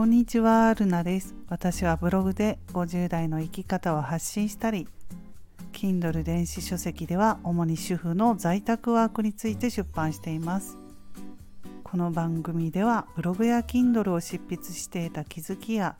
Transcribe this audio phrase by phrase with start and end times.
[0.00, 1.34] こんにちは、ルナです。
[1.50, 4.88] 私はブログで50代の生き方を発信したり、
[5.74, 10.78] Kindle 電子書籍では主に主婦の在宅ワークについて出版しています。
[11.84, 15.96] この番組ではブログや Kindle を執筆していた気づきや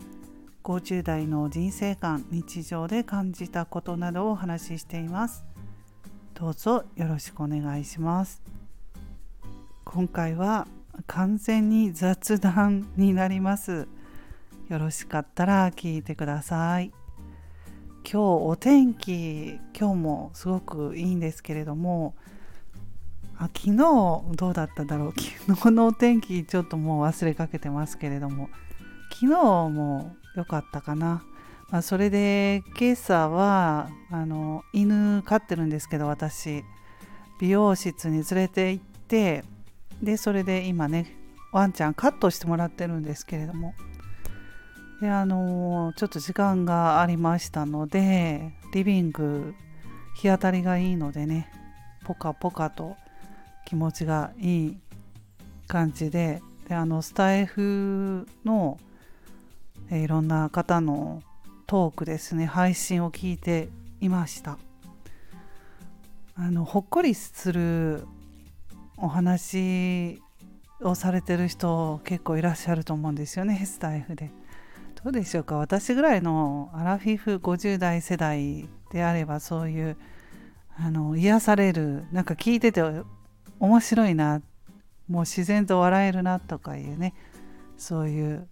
[0.64, 5.44] 50代の人生観、日常で感じたことなどをお話ししています。
[6.32, 8.40] どうぞよろしくお願いします。
[9.84, 10.66] 今回は
[11.06, 13.88] 完全に雑談になります。
[14.68, 16.92] よろしかったら聞いてください。
[18.02, 22.14] 今日お天気今日もすごくいいんですけれども
[23.36, 23.76] あ昨日
[24.36, 25.12] どうだっただろう？
[25.46, 28.48] 昨日のお天気ちょっともう忘れかけてますけれども
[29.12, 31.24] 昨日も良かったかな、
[31.68, 36.62] まあ、それで今朝はあの犬飼ってるんですけど私
[37.38, 39.44] 美容室に連れて行って
[40.02, 41.16] でそれで今ね
[41.52, 43.74] ワンちゃんカットしてもらってるんですけれども。
[45.00, 49.54] であのー、ちょっと時間がありましたのでリビング
[50.14, 51.50] 日当たりがいいのでね
[52.04, 52.96] ポカポカと
[53.64, 54.78] 気持ちがいい
[55.66, 56.42] 感じで。
[56.70, 58.78] であのスタイフの、
[59.90, 61.20] えいろんな方の
[61.66, 63.68] トークですね配信を聞いて
[64.00, 64.56] いました。
[66.36, 68.06] あのほっこりする
[69.02, 70.20] お話
[70.82, 74.30] をされてる人結構いらっしゃると思うんですよねスタイフで。
[75.02, 75.56] どうでしょうか？
[75.56, 79.96] 私ぐらいのアラフィフ50代世代であればそういう
[80.76, 82.82] あの癒されるなんか聞いてて
[83.58, 84.42] 面白いな
[85.08, 87.14] もう自然と笑えるなとかいうね
[87.78, 88.48] そういう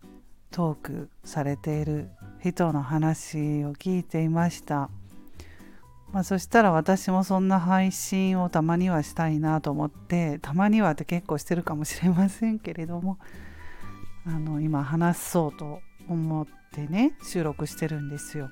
[0.50, 2.08] トークされている
[2.42, 4.88] 人の話を聞いていました。
[6.12, 13.18] まあ、そしたら私もそんな配信をたまにはしたいなと思ってたまにはって結構してるかもしれませんけれども
[14.26, 18.50] あの今話そうと思ってね収録してるんですよ。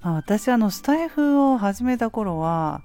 [0.00, 2.82] まあ、私あのスタイフを始めた頃は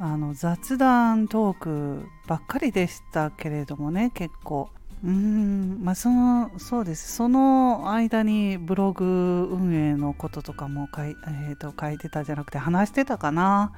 [0.00, 4.70] あの雑談トークばっかりでしたけれどもね結構
[5.04, 5.78] うん。
[5.82, 7.12] まあそのそうです。
[7.14, 13.72] その間にブログ運営のこととかも書い,、えーと、書いてたじゃなくて話してたかな。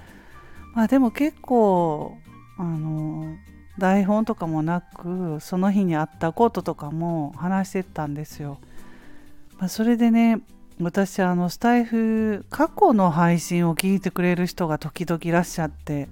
[0.75, 2.17] まあでも結構
[2.59, 3.37] あの
[3.79, 8.59] 台本とかもなくその日にあったこととかも話してたんですよ、
[9.59, 10.41] まあ、それでね
[10.81, 16.09] 私あのスタイフ過去の配信を聞いてくれる人が時々いらっしゃって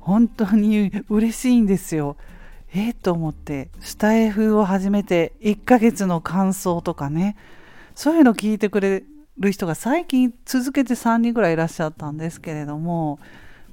[0.00, 2.16] 本当に嬉しいんですよ。
[2.76, 7.36] えー、と思ってスタイフを始めて1ヶ月の感想とかね。
[7.94, 9.04] そういうの聞いてくれ
[9.38, 13.20] る人が最近続けて3人ぐらいいらっしゃったんですけれども。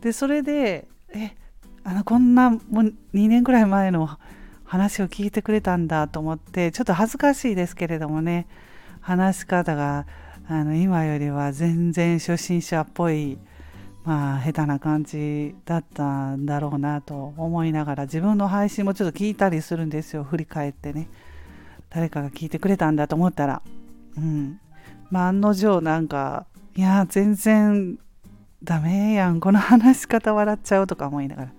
[0.02, 1.36] でそれでえ
[1.84, 2.62] あのこんなもう
[3.16, 4.08] 2年ぐらい前の
[4.66, 8.46] 話を聞いてくれたんだと思ってちょっと恥ずかしいですけれどもね。
[9.00, 10.06] 話し方が
[10.48, 13.40] あの今よりは全然初心者っぽい
[14.04, 21.08] まあ下手な感じだったんだろうなと思いながら自分の配信もちょっと聞いたりするんですよ振り返ってね。
[21.90, 23.62] 誰かが聞いてくれたんだと思ったら。
[24.18, 24.60] うん。
[25.10, 26.46] まあ案の定なんか
[26.76, 28.00] いや全然
[28.64, 31.52] ダメやんこの話し方笑っちゃうとか思いながら。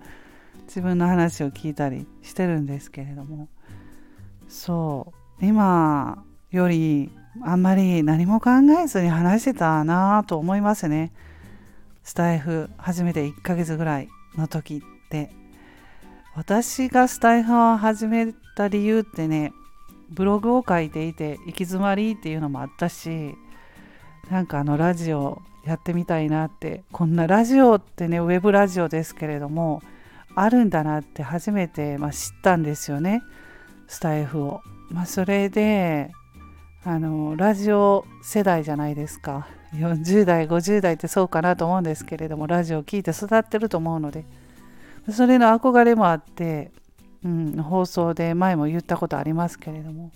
[0.65, 3.47] 自分の話を聞いたりしてるんですけれども。
[4.47, 5.45] そう。
[5.45, 7.11] 今より
[7.41, 8.51] あんまり何も考
[8.83, 11.11] えずに話してたなと思いますね。
[12.03, 15.31] スタイフ始めて1ヶ月ぐらいの時って
[16.35, 19.53] 私がスタイフを始めた理由ってね
[20.09, 23.35] ブログを書いていて行き詰まりっていうのもあったし
[24.29, 29.81] なんかあのラジオやってみたいなってこんなラジオってねウェブラジオですけれども
[30.35, 33.23] あるんだなって初めて、まあ、知ったんですよね
[33.87, 34.61] スタイフを。
[34.89, 36.11] まあ、それで
[36.83, 44.25] あのラジオ世代じゃないですか40代50代ってそうかなと思うんですけれどもラジオを聴いて育ってると思うので。
[45.11, 46.71] それの憧れもあって、
[47.25, 50.11] うん、放送で前も言ったことありますけれども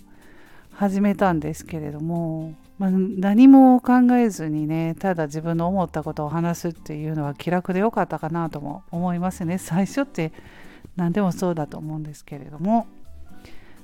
[0.72, 9.58] 始めたんですけれども、まあ、何も考えずにねただ自分の思ったことを話すっていうのは気楽でよかったかなとも思いますね。
[9.58, 10.32] 最初って
[10.96, 12.86] 何でもそうだと思うんですけれども。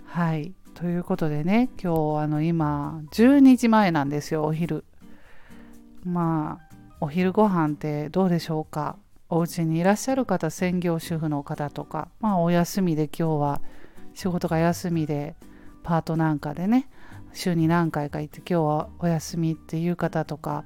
[0.06, 0.52] はい。
[0.74, 4.84] ということでね今日あの今12時前なんですよお昼。
[6.04, 8.96] まあお昼ご飯ってどうでしょうか？
[9.28, 13.60] お家にいらっしゃる方専業主婦の方とかまあお休みで今日は
[14.12, 15.34] 仕事が休みで
[15.82, 16.88] パートなんかでね
[17.32, 20.64] 週に何回か行って今日はお休みっていう方とか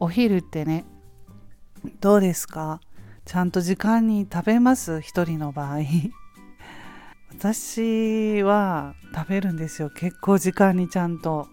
[0.00, 0.84] お昼ってね
[2.00, 2.80] どうですか？
[3.26, 5.00] ちゃんと時間に食べます？
[5.00, 5.78] 一人の場合。
[7.30, 9.90] 私は食べるんですよ。
[9.90, 11.48] 結構時間にちゃんと。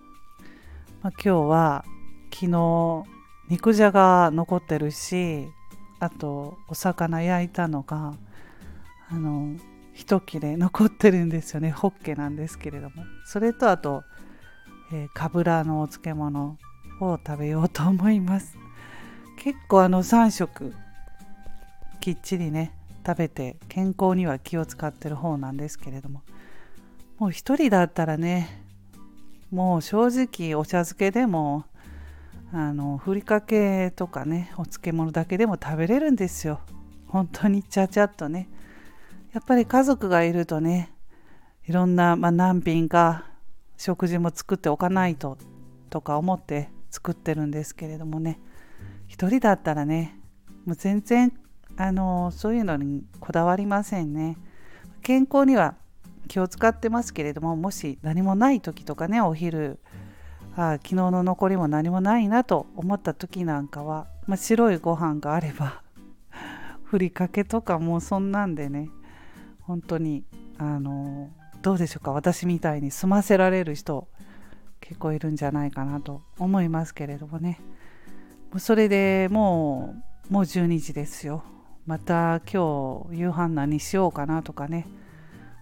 [1.02, 1.86] まあ、今日は
[2.32, 3.04] 昨日
[3.50, 5.48] 肉じゃが残ってるし
[6.00, 8.14] あとお魚焼いたのが
[9.10, 9.56] あの
[9.94, 11.70] 一切れ残ってるんですよね。
[11.70, 13.04] ホッケなんですけれども。
[13.26, 14.04] それとあと、
[14.94, 16.58] えー、かぶらのお漬物
[17.02, 18.58] を食べようと思います。
[19.38, 20.74] 結構あの3食
[22.00, 22.74] きっちりね
[23.06, 26.22] 食べて健康には気を使ってる方なんですけれども。
[27.20, 28.64] もう一人だったらね
[29.52, 31.66] もう正直お茶漬けでも
[32.54, 36.60] あのふりかけとかねお漬物だけでも食べれるんですよ。
[37.08, 38.50] 本当にちゃちゃっとね。
[39.34, 40.92] やっぱり家族がいるとね
[41.66, 43.26] いろんな、まあ、何品か
[43.78, 45.38] 食事も作っておかないと
[45.90, 48.40] とか思って作ってるんですけれどもね。
[49.08, 50.18] 一人だったらね
[50.66, 51.34] もう全然
[51.78, 54.38] あのそういうのにこだわりませんね。
[55.02, 55.76] 健康には
[56.28, 59.80] 気を使ってますけれどももし何もない時とかねお昼
[60.56, 65.82] あ昨日の残りも何もないなと思った時なんかは、まあ、白いご飯があれば
[66.84, 68.90] ふりかけとかもうそんなんでね
[69.62, 70.26] 本当に
[70.58, 71.30] あの
[71.62, 74.08] どうでしょうか私みたいに済ませられる人
[74.82, 77.62] 結構いるんじゃないかなと思いますけれどもね。
[78.58, 79.96] それでも
[80.30, 81.44] うもう12時ですよ。
[81.86, 84.88] また今日夕飯何しようかなとかね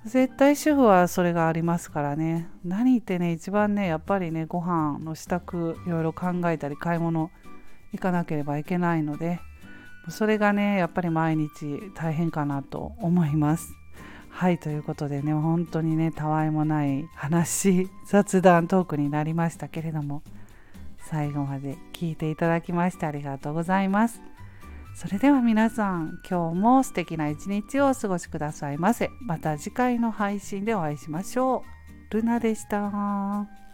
[0.06, 2.50] 絶対主婦はそれがありますからね。
[2.64, 7.32] 何ってね一番ねやっぱりねご飯の支度いろいろ考えたり買い物
[7.92, 9.40] 行かなければいけないので
[10.10, 13.74] それがねやっぱり毎日大変かなと思います。
[14.30, 20.24] はいということでね本当にねたわいもない話雑談トークになりましたけれども
[21.00, 24.22] 最後まで聞いていただきましてありがとうございます。
[25.00, 31.64] それでは皆さん今日も素敵な一日をお過ごしくださいませまた次回の配信でお会いしましょ
[32.12, 33.69] うルナでした。